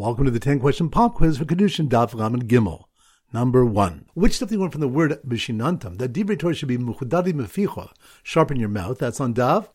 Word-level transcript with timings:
Welcome 0.00 0.24
to 0.24 0.30
the 0.30 0.40
10 0.40 0.60
question 0.60 0.88
pop 0.88 1.16
quiz 1.16 1.36
for 1.36 1.44
Kiddushin 1.44 1.86
Daf 1.86 2.14
Lamed 2.14 2.48
Gimel. 2.48 2.84
Number 3.34 3.66
one. 3.66 4.06
Which 4.14 4.36
stuff 4.36 4.48
do 4.48 4.54
you 4.54 4.60
want 4.60 4.72
from 4.72 4.80
the 4.80 4.88
word 4.88 5.20
Bishinantam? 5.28 5.98
That 5.98 6.14
Divrei 6.14 6.38
Torah 6.38 6.54
should 6.54 6.68
be 6.68 6.78
Mechudadim 6.78 7.34
B'ficha. 7.34 7.90
Sharpen 8.22 8.58
your 8.58 8.70
mouth. 8.70 8.98
That's 8.98 9.20
on 9.20 9.34
Daf. 9.34 9.68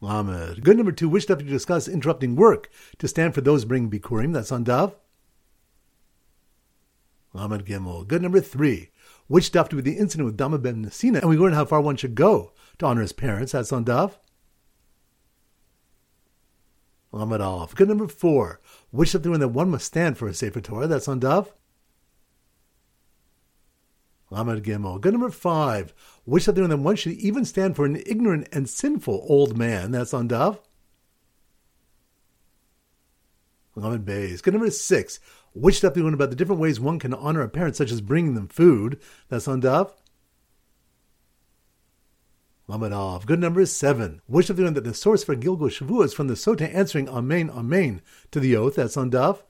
Lamed. 0.00 0.62
Good 0.62 0.76
number 0.76 0.92
two. 0.92 1.08
Which 1.08 1.24
stuff 1.24 1.40
do 1.40 1.46
you 1.46 1.50
discuss 1.50 1.88
interrupting 1.88 2.36
work 2.36 2.70
to 2.98 3.08
stand 3.08 3.34
for 3.34 3.40
those 3.40 3.64
bringing 3.64 3.90
Bikurim? 3.90 4.32
That's 4.32 4.52
on 4.52 4.64
Daf. 4.64 4.94
Lamed 7.32 7.66
Gimel. 7.66 8.06
Good 8.06 8.22
number 8.22 8.40
three. 8.40 8.90
Which 9.26 9.46
stuff 9.46 9.68
do 9.68 9.74
we 9.74 9.82
the 9.82 9.98
incident 9.98 10.26
with 10.26 10.36
Dama 10.36 10.58
ben 10.58 10.86
Nesina? 10.86 11.22
And 11.22 11.28
we 11.28 11.36
learn 11.36 11.54
how 11.54 11.64
far 11.64 11.80
one 11.80 11.96
should 11.96 12.14
go 12.14 12.52
to 12.78 12.86
honor 12.86 13.02
his 13.02 13.12
parents. 13.12 13.50
That's 13.50 13.72
on 13.72 13.84
Daf. 13.84 14.12
Lamed 17.12 17.40
Aleph. 17.42 17.74
Good 17.74 17.88
number 17.88 18.08
four. 18.08 18.60
Which 18.90 19.10
something 19.10 19.32
that 19.32 19.48
one 19.48 19.70
must 19.70 19.86
stand 19.86 20.16
for 20.16 20.28
a 20.28 20.34
Sefer 20.34 20.60
Torah? 20.60 20.86
That's 20.86 21.08
on 21.08 21.20
Daf. 21.20 21.48
Lamed 24.30 24.64
Gimel. 24.64 25.00
Good 25.00 25.12
number 25.12 25.30
five. 25.30 25.92
Which 26.24 26.44
something 26.44 26.66
that 26.66 26.78
one 26.78 26.96
should 26.96 27.12
even 27.12 27.44
stand 27.44 27.76
for 27.76 27.84
an 27.84 28.02
ignorant 28.06 28.48
and 28.50 28.68
sinful 28.68 29.26
old 29.28 29.58
man? 29.58 29.90
That's 29.90 30.14
on 30.14 30.28
Daf. 30.28 30.58
Lamed 33.74 34.06
Beis. 34.06 34.42
Good 34.42 34.54
number 34.54 34.70
six. 34.70 35.20
Which 35.54 35.76
stuff 35.76 35.92
do 35.92 36.00
you 36.00 36.08
about 36.08 36.30
the 36.30 36.36
different 36.36 36.62
ways 36.62 36.80
one 36.80 36.98
can 36.98 37.12
honor 37.12 37.42
a 37.42 37.48
parent, 37.48 37.76
such 37.76 37.92
as 37.92 38.00
bringing 38.00 38.34
them 38.34 38.48
food? 38.48 38.98
That's 39.28 39.46
on 39.46 39.60
Daf. 39.60 39.90
Lamed 42.80 43.26
Good 43.26 43.38
number 43.38 43.60
is 43.60 43.74
seven. 43.74 44.22
Which 44.26 44.48
of 44.48 44.56
the 44.56 44.70
that 44.70 44.84
the 44.84 44.94
source 44.94 45.22
for 45.22 45.36
Gilgul 45.36 45.68
Shavua 45.68 46.06
is 46.06 46.14
from 46.14 46.28
the 46.28 46.34
Sota 46.34 46.72
answering 46.74 47.06
Amen, 47.06 47.50
Amen 47.50 48.00
to 48.30 48.40
the 48.40 48.56
oath. 48.56 48.76
That's 48.76 48.96
on 48.96 49.10
Daf. 49.10 49.42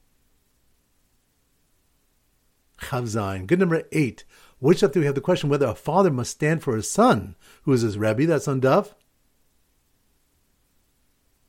Chavzain. 2.79 3.46
Good 3.46 3.61
number 3.61 3.85
eight. 3.93 4.24
Which 4.59 4.83
of 4.83 4.91
do 4.91 5.01
we 5.01 5.07
have 5.07 5.15
the 5.15 5.21
question 5.21 5.51
whether 5.51 5.66
a 5.66 5.74
father 5.74 6.11
must 6.11 6.33
stand 6.33 6.65
for 6.65 6.74
his 6.74 6.91
son, 6.91 7.37
who 7.63 7.73
is 7.73 7.83
his 7.83 7.96
Rebbe? 7.96 8.27
That's 8.27 8.49
on 8.49 8.61
Daf. 8.61 8.95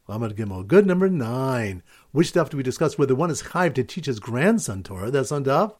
Lamed 0.07 0.35
Gimel. 0.35 0.67
Good 0.67 0.85
number 0.85 1.09
nine. 1.09 1.81
Which 2.11 2.29
stuff 2.29 2.51
do 2.51 2.57
we 2.57 2.63
discuss 2.63 2.99
whether 2.99 3.15
one 3.15 3.31
is 3.31 3.41
chayv 3.41 3.73
to 3.75 3.83
teach 3.83 4.05
his 4.05 4.19
grandson 4.19 4.83
Torah? 4.83 5.09
That's 5.09 5.31
on 5.31 5.45
Daf. 5.45 5.73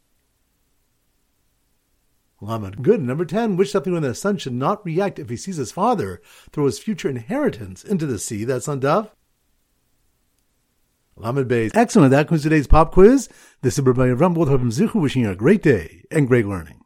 Lamed. 2.43 2.83
Good. 2.83 3.01
Number 3.01 3.25
10, 3.25 3.55
which 3.55 3.71
something 3.71 3.93
when 3.93 4.03
the 4.03 4.13
son 4.13 4.37
should 4.37 4.53
not 4.53 4.85
react 4.85 5.19
if 5.19 5.29
he 5.29 5.37
sees 5.37 5.57
his 5.57 5.71
father 5.71 6.21
throw 6.51 6.65
his 6.65 6.79
future 6.79 7.09
inheritance 7.09 7.83
into 7.83 8.05
the 8.05 8.19
sea. 8.19 8.43
That's 8.43 8.67
on 8.67 8.81
Daf. 8.81 9.09
Lamed 11.15 11.47
Beis. 11.47 11.71
Excellent. 11.73 12.11
That 12.11 12.27
concludes 12.27 12.43
today's 12.43 12.67
pop 12.67 12.91
quiz. 12.91 13.29
This 13.61 13.77
is 13.77 13.85
Rabbi 13.85 14.09
Ram 14.09 14.35
Zichu 14.35 14.95
wishing 14.95 15.23
you 15.23 15.31
a 15.31 15.35
great 15.35 15.61
day 15.61 16.03
and 16.11 16.27
great 16.27 16.45
learning. 16.45 16.82